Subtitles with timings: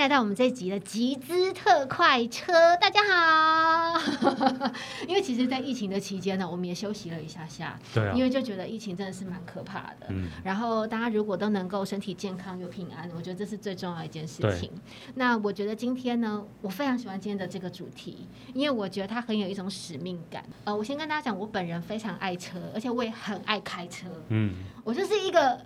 [0.00, 4.00] 迎来到我们这一集的集资特快车，大家好。
[5.06, 10.06] 因为其实，在疫情的期间呢，我们也休息了一下下，对啊因，为就觉得疫情真的是蛮可怕的。
[10.08, 14.72] 嗯，然后大家如果都能够身体健康又平安，我觉得这是最重要的一件事情。
[15.16, 20.42] 那我觉得今天呢，我非常喜欢今天的这个主题，因为我觉得它很有一种使命感。
[20.64, 24.06] 呃，我先跟大家讲，我本人非常爱车，而且我也很爱开车。
[24.28, 25.60] 嗯，我就是一个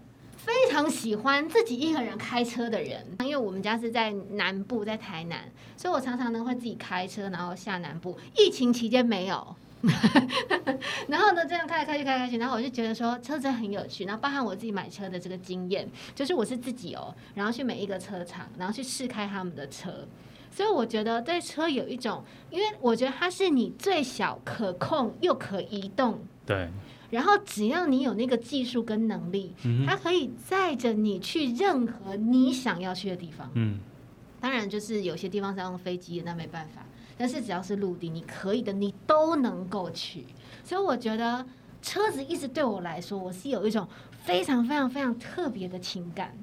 [0.44, 8.18] 非常喜欢自己一个人开车的人，因为我们家是在南部，在台南，所以我常常呢会自己开车，然后下南部。
[8.36, 9.56] 疫情期间没有。
[11.08, 14.04] 然后呢，这样开来开去，开来开去，然后我就觉得说车真的很有趣。
[14.04, 20.06] 然后包含我自己买车的这个经验，就是我是自己哦，然后去每一个车厂，然后去试开他们的车。
[20.50, 26.70] 所以我觉得对车有一种，因为我觉得它是你最小可控又可移动对，
[27.14, 33.48] 然后只要你有那个技术跟能力，嗯，它可以载着你去任何你想要去的地方。
[33.54, 33.78] 嗯，
[34.40, 36.84] 当然，就是有些地方是要用飞机的，那没办法。
[37.16, 40.26] 但是只要是陆地，你可以的，你都能够去。
[40.64, 41.46] 所以我觉得
[41.80, 46.36] 车子一直对我来说，我是有一种非常非常非常特别的情感。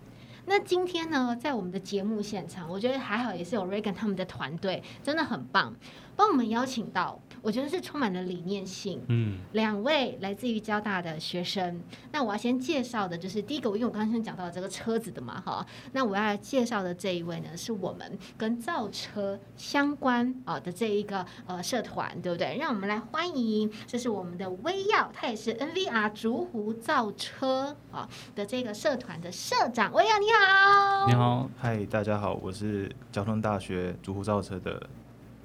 [0.45, 5.75] 那今天呢，在我们的节目现场，我觉得还好，也是有 Reagan 他们的团队，真的很棒，
[6.21, 22.55] 帮我们邀请到，我觉得是充满了理念性，嗯，两位来自于交大的学生，那我要先介绍的就是第一个，因为我刚刚先讲到这个车子的嘛，哈，那我要介绍的这一位呢，是我们跟造车相关啊的这一个呃社团，对不对？
[22.59, 34.87] 让我们来欢迎，这是我们的威耀，他也是 NVR 竹湖造车啊的这个社团的社长，威耀你好，你，好，嗨，大家好，我是交通大学竹湖造车的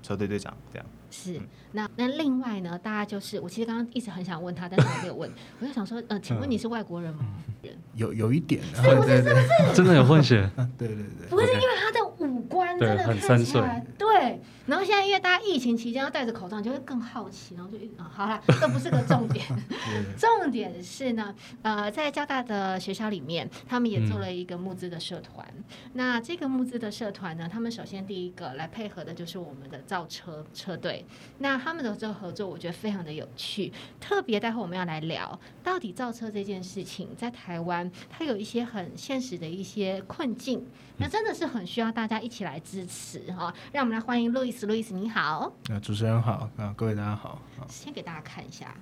[0.06, 0.86] 车队队长，这样。
[1.10, 1.40] 是，
[1.72, 7.24] 那那另外呢，大家就是我其实刚刚一直很想问他，但是我没有问， 我就想说，呃，请问你是外国人吗？
[7.62, 7.76] 人。
[7.94, 9.16] 有有一点，是不是？
[9.16, 19.46] 是不是，真的有混血， 对对对，不是因为他的五官真的看起来对，然后现在因为大家疫情期间要戴着口罩，你就会更好奇，然后就一啊，好了，这不是个重点，
[20.18, 25.46] 重点是呢，呃，在交大的学校里面，他们也做了一个募资的社团。
[25.92, 31.04] 那这个募资的社团呢，他们首先第一个来配合的就是我们的造车车队，
[31.38, 33.72] 那他们的这个合作，我觉得非常的有趣。
[34.00, 40.66] 特别待会我们要来聊，到底造车这件事情在台湾，它有一些很现实的一些困境，
[40.98, 43.54] 那真的是很需要大家一起来支持哈。
[43.72, 48.74] 让我们来欢迎路易斯，路易斯你好，那主持人好，啊各位大家好，啊先给大家看一下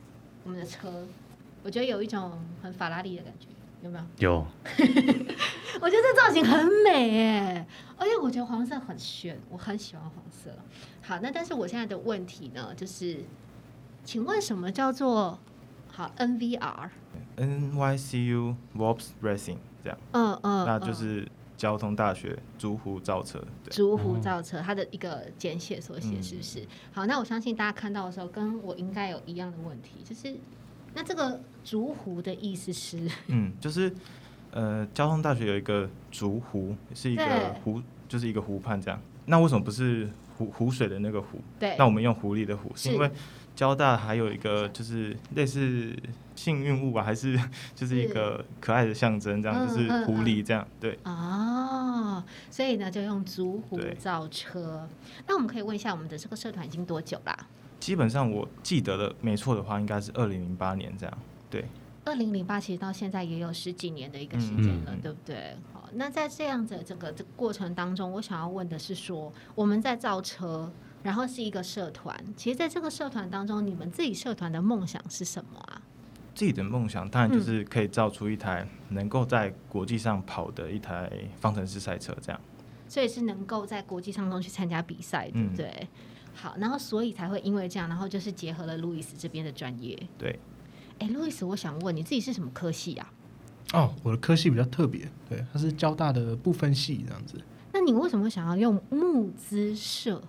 [0.44, 1.04] 我们的车，
[1.64, 3.48] 我觉得有一种很法拉利的感觉，
[3.82, 4.04] 有没有？
[4.18, 4.46] 有，
[5.80, 7.66] 我觉得这造型很美哎，
[7.98, 10.50] 而且我觉得黄色很炫，我很喜欢黄色。
[11.02, 13.24] 好，那但是我现在的问题呢，就是，
[14.04, 15.36] 请问什么叫做
[15.88, 23.38] 好 NVR？NYCU Warps Racing 这样，嗯嗯，那就嗯是交通大学竹湖造车。
[23.64, 26.66] 对，竹湖造车，它的一个简写缩写嗯是不是？
[26.92, 30.36] 好，那我相信大家看到的时候，跟我应该有一样的问题，就是
[30.94, 33.08] 那这个竹湖的意思是？
[33.28, 33.92] 嗯，就是
[34.50, 39.00] 呃，交通大学有一个竹湖，是一个湖，就是一个湖畔这样。
[39.26, 41.38] 那为什么不是湖湖水的那个湖？
[41.58, 43.10] 对那，我们用狐狸的湖，是是因为
[43.54, 45.94] 交大还有一个就是类似
[46.34, 47.38] 幸运物吧，还是
[47.74, 50.66] 就是一个可爱的象征，这样嗯就是嗯狐狸这样。
[50.80, 54.88] 对，哦，所以呢，就用竹虎造车。
[55.26, 57.46] 那我们可以问一下，我们的这个社团已经多久啦？
[57.78, 61.18] 基本上我记得的没错的话，应该是二零零八年这样。
[61.50, 61.64] 对，
[62.04, 65.56] 二零零八其实到现在也有十几年的一个时间了，嗯嗯嗯对不对？
[65.72, 70.72] 好，那在这样子的这个这个过程当中，我想要问的是说，我们在造车，
[71.04, 75.82] 然后是一个社团，其实在这个社团当中，你们自己社团的梦想是什么啊？
[76.34, 82.40] 自己的梦想当然就是可以造出一台能够在国际上跑的一台方程式赛车，这样。
[82.88, 85.88] 所以是能够在国际上中去参加比赛，对不嗯对？
[86.34, 89.96] 好，然后所以才会因为这样，然后就是结合了路易斯这边的专业。
[90.18, 90.38] 对，
[90.98, 93.12] 哎，路易斯，我想问你自己是什么科系啊？
[93.74, 97.38] 哦，我的科系比较特别，对，它是交大的不分系这样子。
[97.72, 100.22] 那你为什么想要用募资社？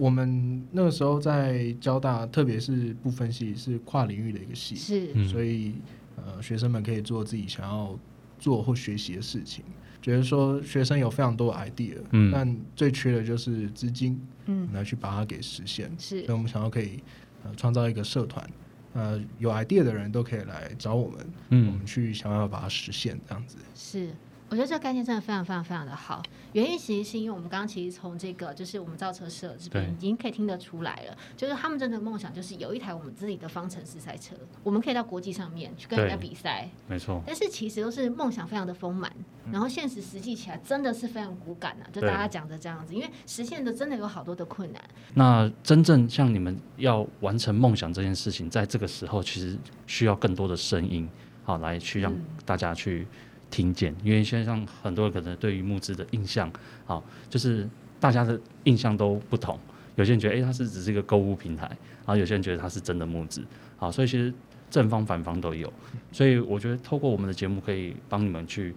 [0.00, 5.74] 我们那个时候在交大，特别是不分系是跨领域的一个系，是，嗯所以
[6.16, 7.98] 呃，学生们可以做自己想要
[8.38, 9.62] 做或学习的事情。
[10.00, 15.94] 觉得说学生有非常多的 idea，嗯但最缺的就是资金嗯，来去把它给实现。
[15.98, 17.02] 是所以我们想要可以
[17.44, 18.50] 呃创造一个社团，
[18.94, 23.58] 呃，有 idea 的人都可以来找我们，我嗯们去想办法把它实现这样子。
[23.74, 24.08] 是。
[24.50, 26.20] 我觉得这个概念真的非常非常非常的好。
[26.52, 36.68] 原因其实是因为我们刚刚其实从这个就是我们造车社这边已经可以听得出来了，就是他们真的梦想就是有一台我们自己的方程式赛车，我们可以到国际上面去跟人家比赛。
[36.88, 39.08] 没错，但是其实都是梦想非常的丰满，
[39.52, 44.82] 然后现实实际起来真的是非常骨感啊，就大家讲的这样子，因为实现的真的有好多的困难。
[45.14, 49.56] 那真正像你们要完成梦想这件事情，在这个时候其实
[49.86, 51.08] 需要更多的声音，
[51.44, 53.06] 好来去让嗯大家去
[53.50, 56.50] 听见，因为现在像很多人可能对于募资的印象，
[56.84, 57.68] 好就是
[57.98, 59.58] 大家的印象都不同，
[59.96, 63.44] 有些人觉得诶它是只是一个购物平台，然后有些人觉得它是真的募资，
[63.76, 64.32] 好，所以其实
[64.70, 65.72] 正方反方都有，
[66.12, 68.74] 所以我觉得透过我们的节目可以帮你们去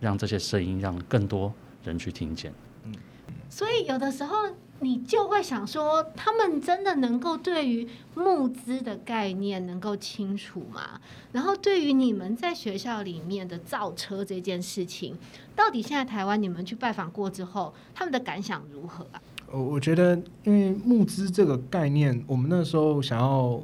[0.00, 1.52] 让这些声音让更多
[1.84, 2.52] 人去听见。
[3.48, 4.36] 所以有的时候
[4.80, 11.00] 你就会想说，他们真的能够对于募资的概念能够清楚吗？
[11.32, 15.16] 然后对于你们在学校里面的造车这件事情，
[15.54, 19.20] 到底现在台湾你们去拜访过之后，他们的感想如何啊？
[19.50, 20.14] 我我觉得，
[20.44, 23.62] 因为募资这个概念，我们那时候想要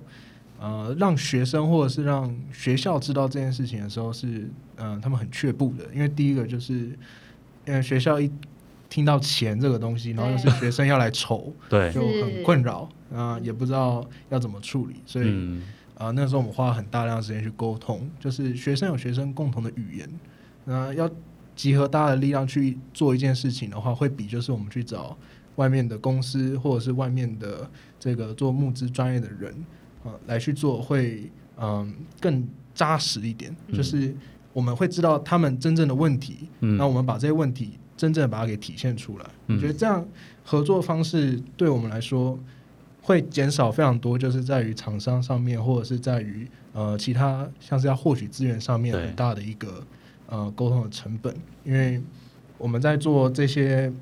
[0.60, 6.96] 呃让学生或者是让学校知道这件事情的时候是，呃他们很却步的，因为第一个就是，
[7.66, 8.30] 嗯学校一
[8.92, 15.62] 听到钱这个东西，然后又是学生要来筹， 对，就很困扰啊、也不知道要怎么处理，所以嗯，
[15.96, 20.08] 啊、那时候我们花了很大量的时间去沟通，就是学生有学生共同的语言，
[20.66, 21.10] 那要
[21.56, 25.16] 集合大家的力量去做一件事情的话，会比就是我们去找
[25.56, 27.66] 外面的公司或者是外面的
[27.98, 29.54] 这个做募资专业的人
[30.04, 33.76] 啊、来去做会嗯更扎实一点，嗯。
[33.76, 34.14] 就是
[34.52, 36.76] 我们会知道他们真正的问题，嗯。
[36.76, 39.26] 那我们把这些问题真正把它给体现出来。
[39.46, 39.56] 嗯。
[39.56, 40.04] 我觉得这样
[40.44, 42.36] 合作方式对我们来说
[43.00, 49.86] 会减少非常多，就是在于厂商上面，或者是在于呃其他像是要获取资源上面很大的一个
[50.26, 51.32] 呃沟通的成本，
[51.64, 52.02] 因为
[52.58, 53.92] 我们在做这些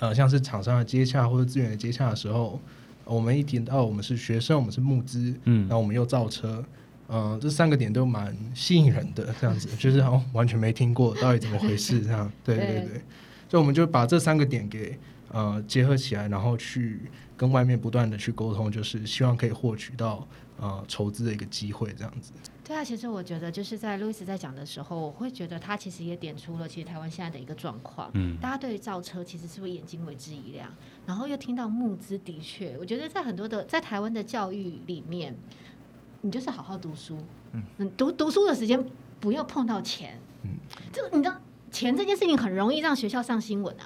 [0.00, 2.60] 呃像是厂商的接洽或者资源的接洽的时候，
[3.04, 5.68] 我们一提到我们是学生，我们是募资，嗯。
[5.68, 6.64] 然后我们又造车，
[7.06, 12.80] 呃，这三个点都蛮吸引人的，这样子 就是好像完全没听过到底怎么回事这样，对 对对。
[12.86, 13.02] 对，
[13.48, 14.98] 所以我们就把这三个点给
[15.30, 17.02] 呃结合起来，然后去
[17.36, 20.26] 跟外面不断的去沟通，就是希望可以获取到
[20.58, 22.32] 呃筹资的一个机会这样子。
[22.66, 28.10] 对啊，其实我觉得就是在路易斯在讲的时候，我会觉得他其实也点出了其实台湾现在的一个状况。
[28.14, 28.38] 嗯。
[28.40, 30.72] 大家对于造车其实是会眼睛为之一亮，
[31.04, 35.36] 然后又听到募资，的确，我觉得在很多的在台湾的教育里面，
[36.24, 37.18] 你就是好好读书，
[37.52, 37.62] 嗯，
[37.98, 38.82] 读读书的时间
[39.20, 40.52] 不要碰到钱，嗯。
[40.90, 41.36] 这个你知道
[41.70, 43.84] 钱这件事情很容易让学校上新闻啊，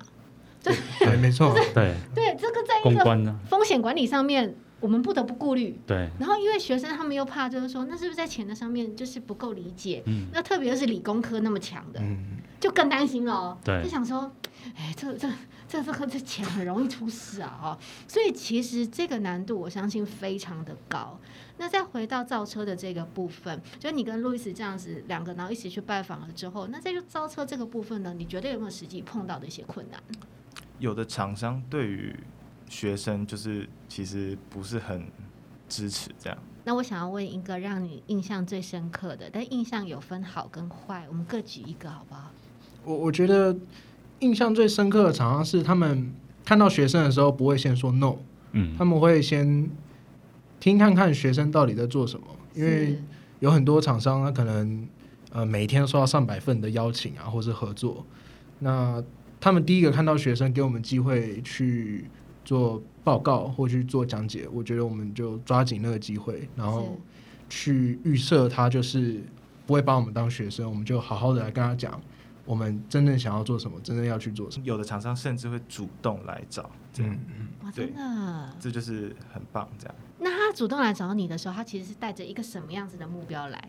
[0.63, 3.35] 对，没错，对，对，这个在一个？
[3.51, 5.79] 风险管理上面，我们不得不顾虑。
[5.87, 10.03] 对，然后因为学生他们又怕，就是说，那是不是在钱的上面就是不够理解？
[10.07, 13.59] 嗯，那特别是理工科那么强的，嗯，就更担心了哦。
[13.65, 14.31] 对就想说，
[14.77, 15.29] 哎，这这
[15.69, 17.61] 这这个这钱很容易出事啊！
[17.63, 21.19] 哦，所以其实这个难度我相信非常的高。
[21.59, 30.01] 那再回到造车的这个部分，就你跟路易斯这样子两个，然后一起去拜访了之后，那在就造车这个部分呢，你觉得有没有实际碰到的一些困难？
[30.79, 32.15] 有的厂商对于
[32.69, 35.05] 学生就是其实不是很
[35.69, 36.39] 支持这样。
[36.65, 42.31] 那我想要问一个让你印象最深刻的，但印象有分好跟坏，我们各举一个好不好？
[42.85, 43.57] 我我觉得
[44.21, 46.13] 印象最深刻的厂商是他们
[46.45, 48.17] 看到学生的时候不会先说 no，
[48.53, 49.71] 嗯他，们会先
[50.61, 52.99] 听看看学生到底在做什么，因为
[53.41, 54.87] 有很多厂商他可能
[55.33, 58.05] 呃每天收到上百份的邀请啊，或是合作，
[58.59, 59.03] 那
[59.41, 62.11] 他们第一个看到学生给我们机会去
[62.49, 66.99] 做报告或去做讲解，我觉得我们就抓紧那个机会，然后
[67.47, 69.23] 去预设他就是
[69.67, 72.01] 不会把我们当学生，我们就好好的来跟他讲。
[72.47, 74.65] 我们真正想要做什么，真正要去做什么。
[74.65, 78.57] 有的厂商甚至会主动来找，这样、嗯，哇，真的。
[78.59, 79.69] 这就是很棒。
[79.79, 83.63] 这样那他主动来找你的时候，他其实是带着一个什么样子的目标来？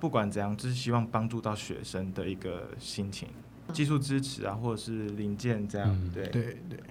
[0.00, 3.28] 不管怎样，就是希望帮助到学生的一个心情，
[3.74, 5.90] 技术支持啊，或者是零件这样。
[5.90, 6.84] 嗯对，对对，哇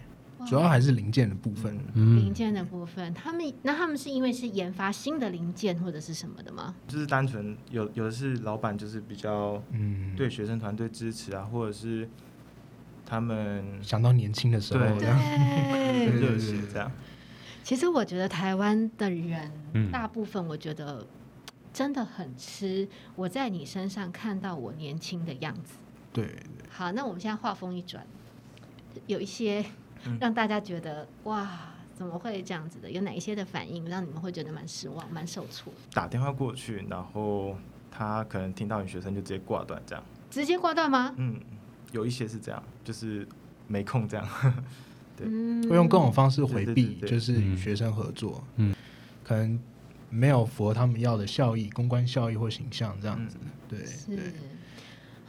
[0.45, 1.73] 主要还是零件的部分。
[1.93, 6.75] 零嗯，件的部分，他们那他们是因为是研发新的零件或者是什么的吗？
[6.87, 12.07] 就是单纯有有的是老板就是比较嗯，对学生团队支持啊，或者是
[13.05, 16.91] 他们想到年轻的时候，对这样对很 热对对对血这样。
[17.63, 21.05] 其实我觉得台湾的人，嗯大部分我觉得
[21.73, 25.73] 真的很吃我在你身上看到我年轻的样子。
[26.13, 26.35] 对，
[26.69, 28.05] 好，那我们现在话锋一转，
[29.07, 29.65] 有一些嗯
[30.19, 31.49] 让大家觉得哇，
[31.95, 32.89] 怎么会这样子的？
[32.91, 35.71] 有哪一些的反应让你们会觉得蛮失望、蛮受挫？
[35.93, 37.57] 打电话过去，然后
[37.89, 40.03] 他可能听到你学生就直接挂断这样。
[40.29, 41.13] 直接挂断吗？
[41.17, 41.39] 嗯，
[41.91, 43.27] 有一些是这样，就是
[43.67, 44.27] 没空这样。
[45.17, 48.75] 对嗯会用各种方式回避，就是与学生合作，嗯，
[49.23, 49.57] 可能
[50.09, 54.33] 没有符合他们要的效益、公关效益或形象这样子，嗯对是对。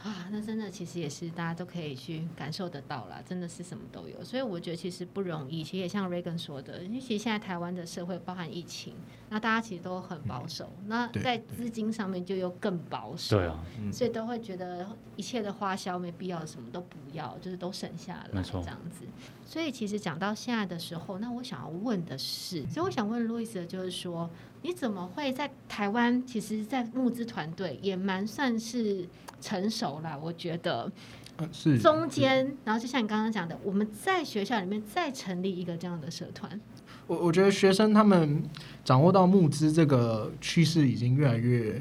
[0.07, 5.63] 啊，那真的其实也是大家都可以去感受得到啦，真的是什么都有，所以我觉得其实不容易。
[5.63, 8.93] 其实也像 Reagan 说的，因为其实现在台湾的社会包含疫情，
[9.29, 19.05] 那大家其实都很保守，那在资金上面就又更保守，对啊，嗯，所以都会觉得一切的花销没必要什么都不要，就是都省下来没错这样子。
[19.45, 24.29] 所以其实讲到现在的时候，那我想要问的是，所以我想问路易斯的就是说，
[24.61, 26.25] 你怎么会在台湾？
[26.25, 29.07] 其实，在募资团队也蛮算是
[29.39, 30.91] 成熟了，我觉得。
[31.39, 31.77] 嗯是。
[31.77, 36.59] 中间，然后就像你刚刚讲的，我们在学校里面再成立一个这样的社团，
[37.05, 38.41] 我我觉得学生他们
[38.83, 41.79] 掌握到募资这个趋势已经越来越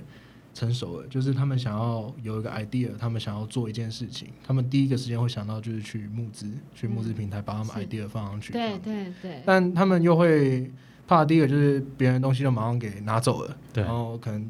[0.52, 8.52] 成熟了，就是他们想要有一个 idea，他们想要做一件事情，他们第一个时间会想到就是去募资，去募资平台把他们 idea 放上去。
[8.52, 10.70] 对对对，但他们又会
[11.06, 13.82] 怕第一个就是别人东西就马上给拿走了，对。
[13.82, 14.46] 然后可能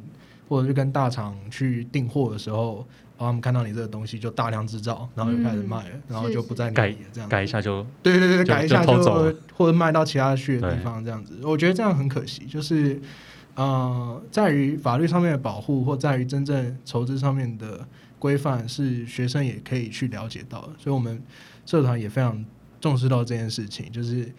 [0.48, 2.86] 或者是跟大厂去订货的时候，
[3.18, 7.32] 然后他们看到你这个东西就大量制造，然后就开始卖了，然后就不在你改这样子。
[7.32, 12.44] 改一下就对对对，改一下就或者卖到其他去的地方这样子，我觉得这样很可惜。
[12.46, 13.00] 就是
[13.54, 17.86] 呃，在于法律上面的保护，或在于真正筹资上面的
[18.18, 20.72] 规范，是学生也可以去了解到的。
[20.78, 21.22] 所以我们
[21.64, 22.44] 社团也非常
[22.80, 24.30] 重视到这件事情，就是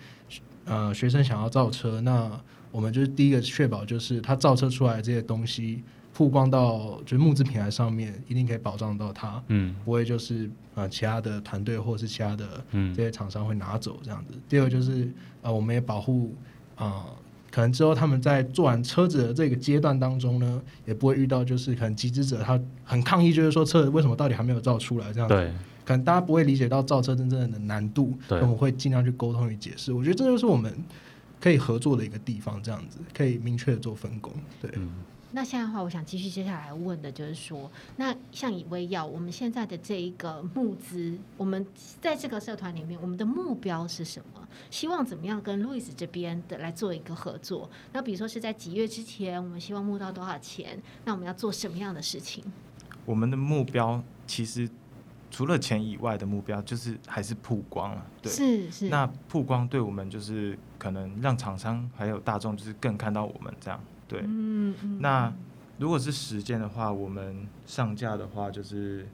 [0.65, 2.29] 呃，学生想要造车，那
[2.77, 5.81] 我们就是第一个确保，就是它造车出来的这些东西
[6.13, 9.41] 曝光到就是募资平台上面，一定可以保障到它。
[9.47, 14.35] 嗯不会就是呃其他的团队或者是其他的嗯这些厂商会拿走这样子。
[14.47, 16.35] 第二个就是呃，我们也保护
[16.75, 17.03] 呃，
[17.49, 25.33] 可能之后他们在做完车子的这个阶段当中呢，也不会遇到就是可能集资者他很抗议，就是说车子为什么到底还没有造出来这样子。
[25.33, 25.51] 对
[25.83, 29.91] 可能大家不会理解到造车真正的难度，对我们会尽量去沟通与解释。
[29.91, 30.71] 我觉得这就是我们
[31.39, 34.33] 可以合作的一个地方，这样子可以明确的做分工。
[34.61, 34.89] 对，嗯
[35.33, 41.63] 那现在的话，我想继续接下来问的就是说，那像以微药，我们现在的这一个募资，我们
[41.99, 44.47] 在这个社团里面，我们的目标是什么？
[44.71, 47.69] 希望怎么样跟路易斯这边的来做一个合作？
[47.91, 50.81] 那比如说是在几月之前，我们希望募到多少钱？
[51.03, 52.41] 那我们要做什么样的事情？
[53.05, 54.67] 我们的目标其实
[55.29, 58.05] 除了钱以外的目标，就是还是曝光了。
[58.21, 63.79] 对，是是，那曝光对我们就是可能让厂商还有大众就是更看到我们这样。
[64.07, 65.33] 对，嗯嗯，那
[65.77, 69.07] 如果是时间的话，我们上架的话就是，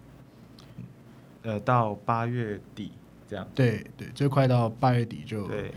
[1.41, 2.91] 呃，到八月底
[3.27, 3.48] 这样。
[3.55, 5.74] 对对，最快到八月底就对，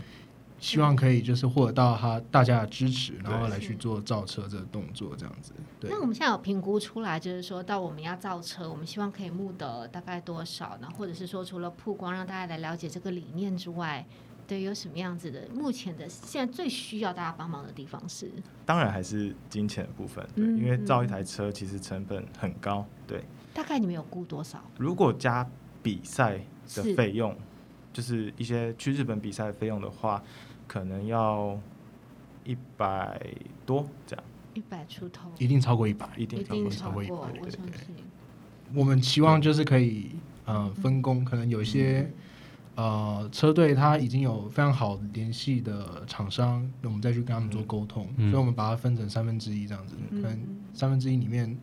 [0.59, 5.53] 希望可以就是获得到他大家的支持，然后来去做造车这个动作，这样子。
[5.79, 10.89] 对那，我们现在有评估出来，就是说到我们要造车，我们希望可以募得大概多少呢？
[10.97, 14.05] 或者是说，除了曝光让大家来了解这个理念之外，
[14.47, 15.47] 对，有什么样子的？
[15.53, 18.31] 目前的现在最需要大家帮忙的地方是，
[18.65, 23.23] 当然还是金钱的部分，对，嗯因为造一台车其实成本很高，对。
[23.53, 24.63] 大概你们有估多少？
[24.77, 25.47] 如果加
[25.81, 26.39] 比赛
[26.75, 27.35] 的费用，
[27.91, 30.21] 就是一些去日本比赛的费用的话，
[30.67, 31.57] 可能要
[32.43, 33.19] 一百
[33.65, 36.09] 多这样，一百出头，一定超过一百。
[36.17, 37.71] 一定超过一百我对对。
[38.73, 40.11] 我们期望就是可以
[40.45, 42.11] 呃分工，可能有一些
[42.75, 50.39] 呃车队他已经有非常好联系的厂商，我们再去跟他们做沟通，嗯所以我们把它分成三分之一这样子，嗯可能
[50.73, 51.57] 三分之一里面。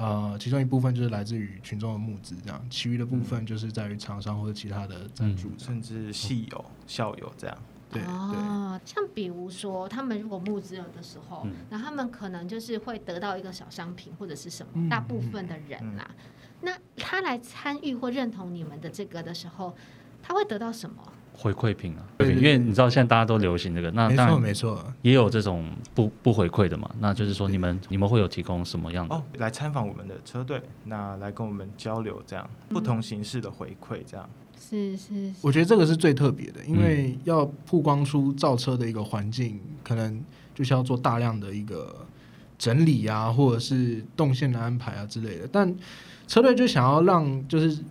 [0.00, 5.50] 呃，其中一部分就是来自于群众的募资，这样，其余的部分就是在于厂商或者其他的赞助。
[5.58, 7.58] 甚至系友、校友这样。
[8.06, 16.08] 哦，像比如说，他们如果募资了的时候，嗯那他们可能就是会得到一个小商品或者是什么，嗯大部分的人啦、
[16.60, 19.74] 那他来参与或认同你们的这个的时候，
[20.22, 20.96] 他会得到什么？
[21.40, 24.92] 回馈品啊，对对因为你知道现在大家都流行这个，那没错当然没错。
[25.02, 29.14] 也有这种不不回馈的嘛，那就是说你们你们会有提供什么样的？
[29.14, 34.28] 哦，来参访我们的车队，那来跟我们交流，这样不同形式的回馈，这样。
[34.28, 40.22] 是是是，我觉得这个是最特别的，因为嗯要曝光出造车的一个环境，可能
[40.54, 42.06] 就是要做大量的一个
[42.58, 45.48] 整理啊，或者是动线的安排啊之类的。
[45.50, 45.74] 但
[46.26, 47.82] 车队就想要让就是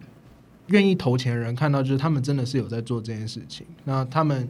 [0.68, 3.66] 愿意投钱的人看到，就是他们真的是有在做这件事情。
[3.86, 4.48] 那他们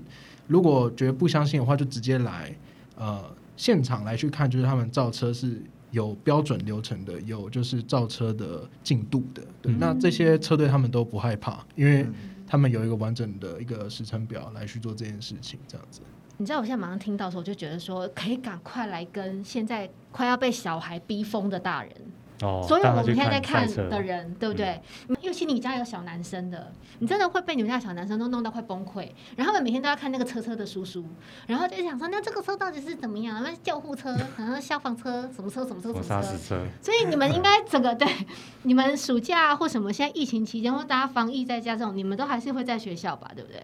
[0.47, 2.53] 如果觉得不相信的话，就直接来
[2.97, 3.23] 呃
[3.55, 9.41] 现场来去看，就是他们造车是有标准流程的，有就是造车的进度的。
[9.61, 12.13] 对，嗯那这些车队他们都不害怕，因为嗯
[12.45, 16.01] 他们有一个完整的一个时程表来去做这件事情，这样子。
[16.37, 21.91] 你知道我现在马上听到的时候，我就觉得说，可以赶快来跟现在快要被小孩逼疯的大人
[22.41, 24.79] 哦，所有我们现在在看的人，对不对？
[25.21, 29.09] 尤其你家有小男生的，你真的会被你们家小男生都弄到快崩溃。
[29.35, 31.03] 然后他们每天都要看那个车车的叔叔，
[31.47, 33.41] 然后就想说，那这个车到底是怎么样？
[33.43, 36.21] 那救护车，然后消防车，什么车什么车什么。
[36.37, 38.07] 车，所以你们应该整个 对
[38.63, 43.61] 你们暑假或什么，现在疫情期间或大家防疫在家这种，你们都还是会在学校吧，对不对？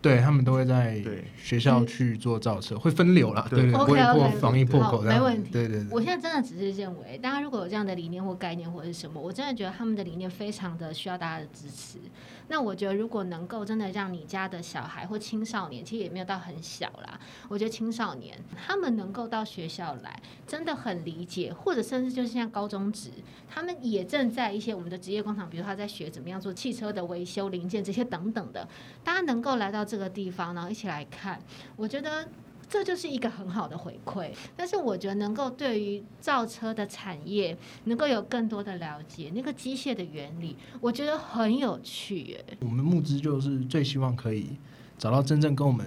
[0.00, 1.24] 对他们都会在对。
[1.36, 3.62] 学校去做造车，会分流啦，对。
[3.62, 5.50] 对不会 OK，防疫破口没问题。
[5.50, 5.88] 对对对。
[5.90, 11.98] 我现在真的只是认为，大家如果有这样的理念或概念或者是什么，我真的觉得他们的理念非常的需要大家的支持。
[12.48, 23.10] 那我觉得如果能够真的让你家的小孩或青少年，其实也没有到很小啦，我觉得青少年他们能够到学校来，真的很理解，或者甚至就是像高中职，
[23.48, 28.66] 他们也正在一些我们的职业工厂，比如他在学怎么样做汽车的维修零件这些等等的，
[29.04, 31.40] 大家能够来到这个地方，然后一起来看，
[31.76, 32.26] 我觉得
[32.68, 34.30] 这就是一个很好的回馈。
[34.56, 42.44] 但是我觉得能够对于造车的产业能够有更多的了解，那个机械的原理，我觉得很有趣耶。
[42.60, 44.50] 我们募资就是最希望可以
[44.98, 45.86] 找到真正跟我们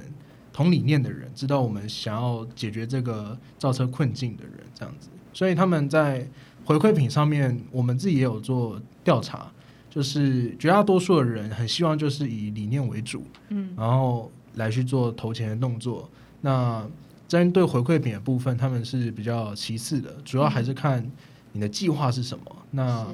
[0.52, 5.10] 同理念的人，知道我们想要解决这个造车困境的人，这样子。
[5.34, 6.28] 所以他们在
[6.66, 9.52] 回馈品上面，我们自己也有做调查，
[9.90, 16.10] 就是绝大多数的人很希望就是以理念为主，嗯，然后来去做投钱的动作。
[16.42, 16.86] 那
[17.28, 21.10] 针对回馈品的部分，他们是比较其次的，主要还是看
[21.54, 22.44] 你的计划是什么。
[22.72, 23.08] 那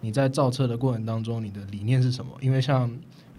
[0.00, 2.32] 你在造车的过程当中，你的理念是什么？
[2.40, 2.90] 因为像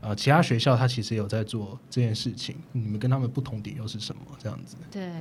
[0.01, 4.21] 呃其他学校，他其实有在做这件事情，你们跟他们不同点又是什么？
[4.37, 4.75] 这样子。
[4.91, 5.11] 对。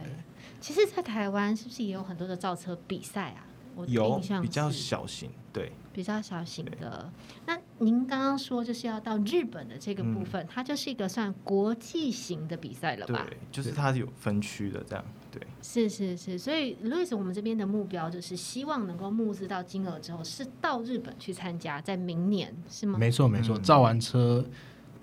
[0.61, 3.45] 其实，在台湾是不是也有很多的造车比赛啊？
[3.77, 7.11] 我有比较小型，对，比较小型的。
[7.47, 22.99] 那您刚刚说就是要到日本的这个部分，它就是一个算国际型的比赛了吧对？，就是它是有分区的这样，对，是是是，所以路易斯，我们这边的目标就是希望能够募资到金额之后，是到日本去参加，在明年是吗？
[22.99, 24.45] 没错没错，嗯造完车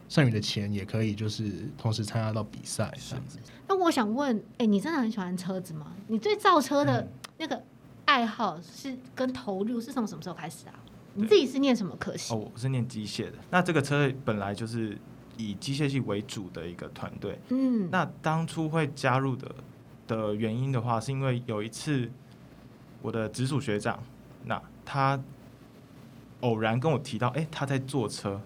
[0.09, 3.39] 剩余的钱也可以就是同时参加到比赛这样子。
[3.67, 5.93] 那我想问，哎、你真的很喜欢车子吗？
[6.07, 7.07] 你对造车的嗯
[7.37, 7.63] 那个
[8.03, 10.75] 爱好是跟投入是从什么时候开始啊？
[11.13, 12.33] 你自己是念什么科系？
[12.33, 14.97] 哦，我是念机械的，那这个车队本来就是
[15.37, 19.53] 以机械系为主的一个团队，嗯，那当初会加入的
[20.07, 22.09] 的原因的话，是因为有一次
[23.01, 24.01] 我的直属学长，
[24.45, 25.21] 那他
[26.41, 28.41] 偶然跟我提到，哎、他在坐车，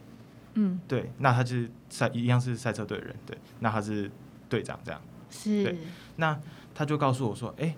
[0.55, 0.79] 嗯。
[0.87, 4.09] 对，那他就是赛一样是赛车队的人，对，那他是
[4.49, 5.63] 队长这样，是。
[5.63, 5.77] 对
[6.15, 6.39] 那
[6.73, 7.75] 他就告诉我说，哎、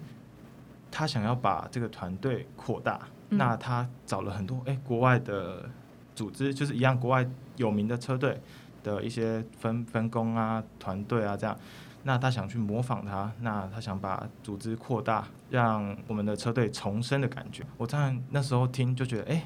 [0.89, 5.69] 他想要把这个团队扩大，嗯那他找了很多哎、国外的
[6.15, 8.39] 组织，就是一样国外有名的车队
[8.83, 11.57] 的一些分分工啊、团队啊这样。
[12.03, 17.63] 那他想去模仿他，那他想把组织扩大，让我们的车队重生的感觉。
[17.77, 19.43] 我当然那时候听就觉得，哎、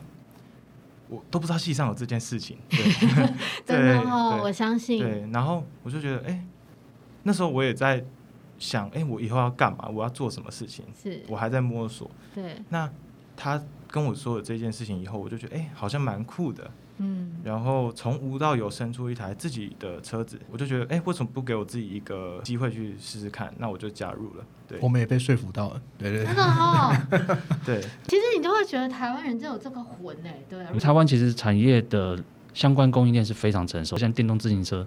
[1.09, 2.77] 我都不知道戏上有这件事情， 对
[3.65, 4.99] 真的哦，对我相信。
[4.99, 5.27] 对。
[5.33, 6.45] 然后我就觉得，哎、
[7.23, 8.05] 那时候我也在
[8.59, 9.87] 想，哎、我以后要干嘛？
[9.89, 10.85] 我要做什么事情？
[11.01, 12.11] 是，我还在摸索。
[12.35, 12.87] 对，那
[13.41, 16.69] 他跟我说了这件事情以后，我就觉得哎、好像蛮酷的。
[16.97, 23.51] 嗯，然后从无到有生出一台自己的车子，我就觉得哎、为什么不给我自己一个机会去试试看？
[23.57, 24.45] 那我就加入了。
[24.67, 26.95] 对我们也被说服到了，对对对真的哦。
[27.65, 30.71] 对，其实你就会觉得台湾人就有这个魂哎，对啊。
[30.79, 32.23] 台湾其实产业的
[32.53, 34.85] 相关供应链是非常成熟，像电动自行车，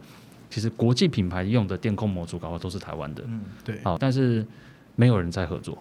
[0.48, 3.80] 其实国际品牌用的电控模组搞的都是台湾的，嗯，对。
[3.82, 4.46] 好，但是
[4.94, 5.76] 没有人在合作。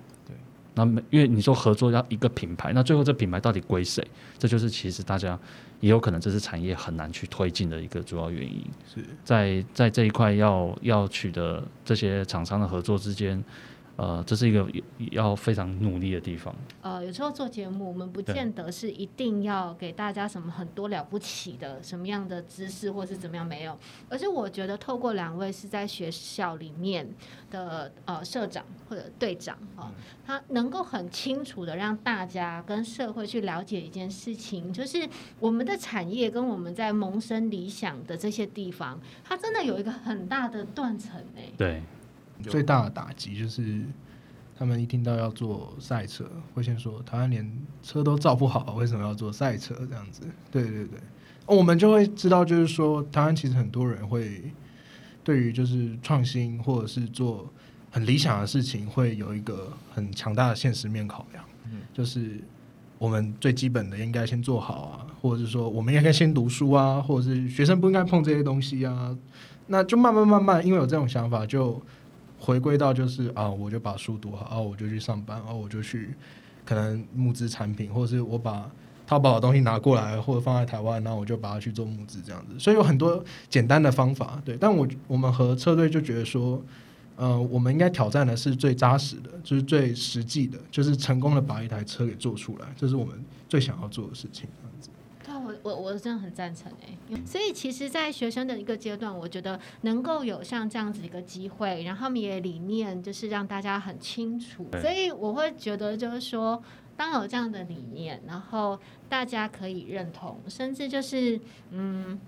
[0.73, 4.05] 对，那没因为你说合作要一个品牌，那最后这品牌到底归谁？
[4.37, 5.39] 这就是其实大家
[5.79, 8.63] 也有可能这是产业很难去推进的一个主要原因。
[8.93, 13.43] 是在在这一块要要取得这些厂商的合作之间，
[13.95, 14.67] 呃，这是一个
[15.11, 16.53] 要非常努力的地方。
[16.81, 23.77] 呃，有时候做节目，我们不见得是一定要给大家什么很多了不起的什么样的知识，或是怎么样没有，
[24.09, 27.07] 而是我觉得透过两位是在学校里面
[27.51, 29.91] 的呃社长或者队长啊、
[30.25, 35.07] 他能够很清楚的让大家跟社会去了解一件事情，就是
[35.39, 41.43] 我们的产业跟我们在萌生理想的这些地方，它真的有一个很大的断层哎。
[41.57, 41.81] 对，有
[42.51, 43.83] 最大的打击就是，
[44.57, 47.49] 他们一听到要做赛车，会先说台湾连
[47.81, 50.23] 车都造不好，为什么要做赛车这样子？
[50.51, 50.99] 对对对，
[51.45, 54.43] 哦我们就会知道，就是说台湾其实很多人会
[55.23, 57.51] 对于就是创新或者是做
[57.91, 62.41] 很理想的事情，会有一个很强大的现实面考量，嗯就是。
[62.99, 69.13] 我们最基本的应该先做好啊，或者是说我们应该先读书啊，或者是学生不应该碰这些东西啊，
[69.67, 71.81] 那就慢慢慢慢，因为有这种想法，就
[72.43, 76.13] 回归到就是啊，我就把书读好，啊，我就去上班，啊，我就去
[76.65, 78.69] 可能募资产品，或者是我把
[79.07, 82.59] 淘宝的东西拿过来，或者放在台湾，然后我就把它去做募资这样子。
[82.59, 84.57] 所以有很多简单的方法，对。
[84.57, 86.61] 但我我们和车队就觉得说，
[87.15, 93.15] 呃，我们应该挑战的是最扎实的，就是最实际的，就是成功的把一台车给做出来，这是我们
[93.47, 94.49] 最想要做的事情。
[94.61, 94.89] 这样子。
[95.25, 97.19] 对啊，我我我真的很赞成哎。
[97.25, 106.61] 所以其实，在学生的一个阶段，我觉得能够有像这样子一个机会，然后他们也理念就是让大家很清楚，所以我会觉得就是说，
[106.95, 111.39] 当有这样的理念，然后大家可以认同，甚至就是
[111.71, 112.19] 嗯。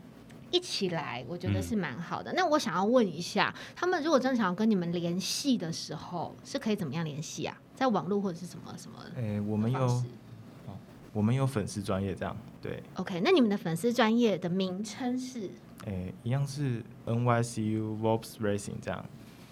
[0.52, 2.32] 一起来，我觉得是蛮好的。
[2.32, 7.60] 那我想要问一下，他们如果真的想要跟你们联系的时候，是可以怎么样联系啊？
[7.74, 8.98] 在网络或者是什么什么？
[9.18, 10.04] 诶，我们有，
[11.16, 12.84] 我们有粉丝专业这样，对。
[12.96, 15.50] OK，那你们的粉丝专业的名称是？
[15.86, 19.06] 诶，一样是 NYCU Vops Racing 这样，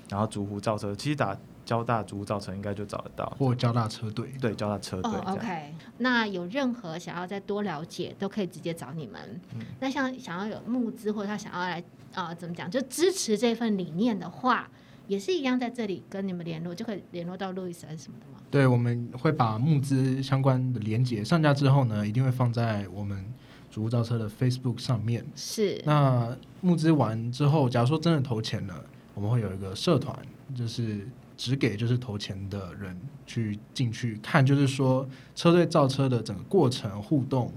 [0.10, 1.36] 然后竹湖造车，其实打。
[1.66, 5.10] 交大竹造车应该就找得到，或交大车队，对，交大车队。
[5.10, 5.74] 哦，OK。
[6.00, 9.40] 那有任何想要再多了解，都可以直接找你们。
[9.80, 11.82] 那像想要有募资，或者他想要来
[12.14, 14.70] 啊，怎么讲，就支持这份理念的话，
[15.08, 18.40] 也是一样在这里跟你们联络，就可以联络到路易斯还是什么的吗？
[18.50, 23.26] 对，我们会把募资相关的连接上架之后呢，一定会放在我们
[23.70, 25.26] 竹造车的 Facebook 上面。
[25.36, 25.82] 是。
[25.86, 30.18] 那募资完之后，假如说真的投钱了，我们会有一个社团，
[30.56, 31.08] 就是。
[31.36, 37.52] 只给就是投钱的人去进去看，就是说车队造车的整个过程互动，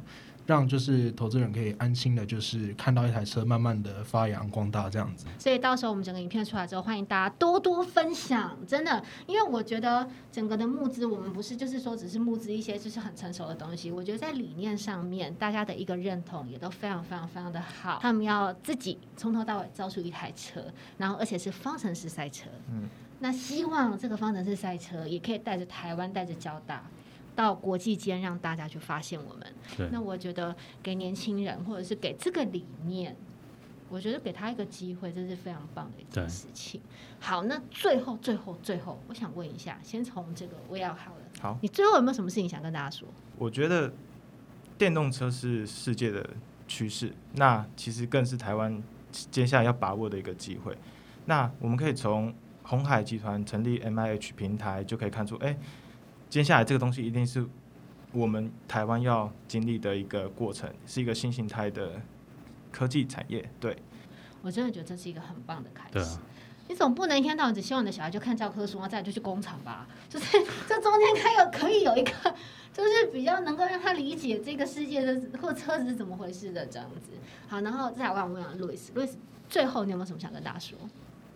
[0.47, 5.27] 让就是投资人可以安心的，就是看到一台车慢慢的发扬光大这样子。
[5.39, 17.99] 所以到时候我们整个影片出来之后，欢迎大家多多分享，真的，因为我觉得整个的募资，我们不是就是说只是募资一些就是很成熟的东西，我觉得在理念上面，大家的一个认同也都非常非常非常的好。
[18.01, 20.65] 他们要自己从头到尾造出一台车，
[20.97, 22.89] 然后而且是方程式赛车，嗯。
[23.19, 26.85] 那希望这个方程式赛车也可以带着台湾、带着交大
[27.37, 29.91] 到国际间，让大家去发现我们。
[29.93, 33.15] 那我觉得给年轻人，或者是给这个理念，
[33.89, 36.81] 我觉得给他一个机会，这是非常棒的一件事情。
[37.21, 41.21] 好，那最后、最后、最后，我想问一下，先从这个我要好了。
[41.41, 43.07] 好，你最后有没有什么事情想跟大家说？
[43.39, 43.93] 我觉得
[44.79, 46.29] 电动车是世界的
[46.67, 50.77] 趋势，那其实更是台湾接下来要把握的一个机会。
[51.27, 55.57] 那我们可以从红海集团成立 M I H 平台，就可以看出，哎，
[56.29, 57.45] 接下来这个东西一定是
[58.13, 62.01] 我们台湾要经历的一个过程，是一个新形态的
[62.71, 63.49] 科技产业。
[63.61, 63.77] 对，
[64.43, 66.19] 我真的觉得这是一个很棒的开始。
[66.69, 69.87] 你总不能一天到晚只希望你的小孩就看教科书，然后再就去工厂吧？
[70.11, 70.37] 就是
[70.67, 72.13] 这中间还有可以有一个，
[72.73, 77.13] 就是比较能够让他理解这个世界的或车子是怎么回事的这样子。
[77.47, 79.17] 好，然后再来问问路易斯，路易斯，
[79.49, 80.77] 最后你有没有什么想跟大家说？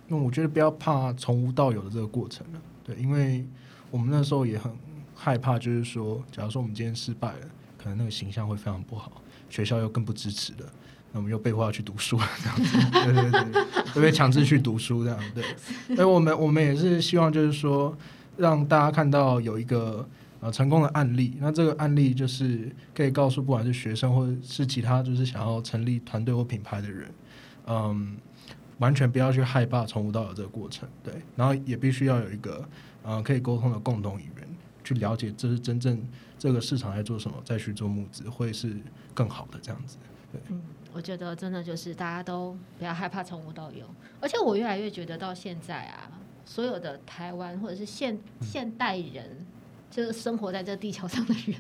[0.09, 3.47] 因为我觉得不要怕从无到有的这个过程了，对，因为
[3.91, 4.73] 我们那时候也很
[5.15, 10.73] 害怕，就是说，假如说我们今天失败了，可能那个形象会非常不好，学校又更不支持了，
[11.13, 15.45] 那我们又被迫要去读书这样子，对对对，会被强制去读书这样，对。
[15.97, 17.97] 所以我们我们也是希望就是说，
[18.37, 20.09] 让大家看到有一个
[20.41, 27.11] 呃成功的案例，那这个案例就是可以告诉不管是学生或者是其他就是想要成立团队或品牌的人，
[27.67, 28.17] 嗯。
[28.81, 32.67] 完全不要去害怕从无到有这个过程，对，然后也必须要有一个，
[33.03, 34.49] 呃，可以沟通的共同语言，
[34.85, 36.07] 去了解这是真正
[36.39, 38.77] 这个市场在做什么，再去做募资会是
[39.15, 39.97] 更好的这样子，
[40.33, 40.41] 对。
[40.49, 43.87] 嗯，我觉得真的就是大家都不要害怕从无到有，
[44.21, 46.11] 而且我越来越觉得到现在啊，
[46.45, 49.47] 所有的台湾或者是现现代人，
[49.91, 51.57] 就是生活在这地球上的人。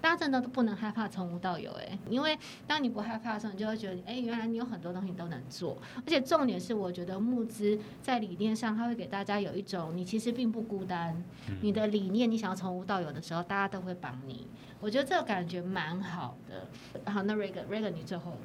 [0.00, 5.76] 大家真的都不能害怕从无到有，哎，因为当你不害怕的时候，你就会觉得，哎，原来你有很多东西都能做。
[5.96, 11.22] 而且重点是，我觉得募资在理念上，它会给大家有一种，你其实并不孤单。
[11.60, 14.46] 你的理念，你想要从无到有的时候，大家都会帮你。
[14.80, 17.10] 我觉得这个感觉蛮好的。
[17.12, 18.36] 好，那 Regan，Regan，你最后。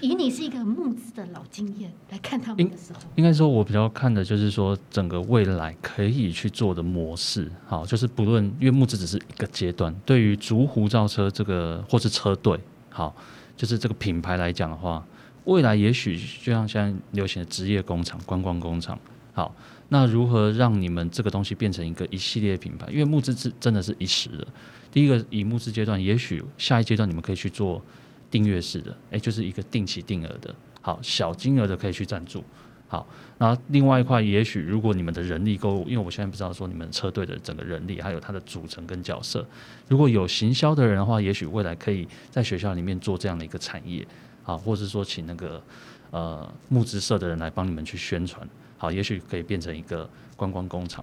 [0.00, 7.50] 以你是一个募资的老经验来看他们的时候，应该说，我比较看的就是说，整个未来可以去做的模式。
[7.66, 13.14] 好，就是不论因为募资只是一个阶段，对于竹湖造车这个或是车队，好，
[13.56, 15.06] 就是这个品牌来讲的话，
[15.44, 18.98] 未来也许就像现在流行的职业工厂、观光工厂，
[19.34, 19.54] 好，
[19.90, 22.86] 那如何让你们这个东西变成一个一系列品牌？
[22.90, 24.46] 因为募资是真的是一时的，
[24.90, 27.82] 第一个以募资阶段，也许下一阶段你们可以去做。
[28.30, 32.42] 订阅式的，哎，就是一个定期定额的，好小金额的可以去赞助，
[32.88, 33.06] 好，
[33.38, 39.46] 那另外一块，也许如果你们的人力够，因为我现在不知道说你们车队的整个人力还有它的组成跟角色，
[39.86, 44.04] 如果有行销的人的话，也许未来可以在学校里面做这样的一个产业，
[44.42, 45.62] 好，或者说请那个
[46.10, 48.44] 呃募资社的人来帮你们去宣传，
[48.84, 51.02] 好，也许可以变成一个观光工厂，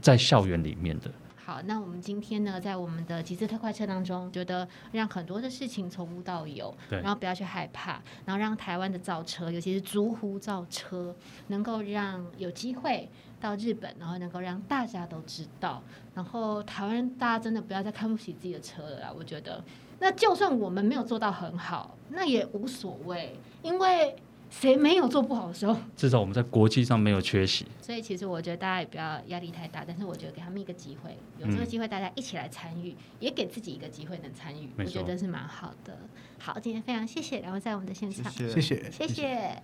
[0.00, 1.10] 在校园里面的。
[1.36, 11.14] 好，那我们今天呢，在我们的极致特快车当中，觉得让很多的事情从无到有，对然后不要去害怕，然后让台湾的造车，尤其是竹湖造车，
[11.48, 13.06] 能够让有机会
[13.38, 15.82] 到日本，然后能够让大家都知道，
[16.14, 19.62] 然后台湾人大家真的不要再看不起自己的车了啦，我觉得。
[19.98, 24.16] 那就算我们没有做到很好，那也无所谓，因为
[24.50, 25.76] 谁没有做不好的时候？
[25.96, 27.64] 至少我们在国际上没有缺席。
[27.80, 35.96] 所以其实我觉得大家也不要压力太大，但是我觉得给他们一个机会，有这个嗯机会大家一起来参与，也给自己一个机会能参与，我觉得是蛮好的。
[36.38, 39.62] 好，今天非常谢谢两位在我们的现场，谢谢谢谢，谢谢